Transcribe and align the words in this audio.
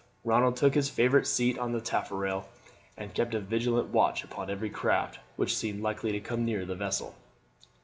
Ronald 0.23 0.55
took 0.55 0.73
his 0.73 0.89
favourite 0.89 1.27
seat 1.27 1.59
on 1.59 1.73
the 1.73 1.79
taffrail, 1.79 2.49
and 2.97 3.13
kept 3.13 3.35
a 3.35 3.39
vigilant 3.39 3.89
watch 3.89 4.23
upon 4.23 4.49
every 4.49 4.71
craft 4.71 5.19
which 5.35 5.55
seemed 5.55 5.81
likely 5.83 6.11
to 6.11 6.19
come 6.19 6.43
near 6.43 6.65
the 6.65 6.73
vessel. 6.73 7.13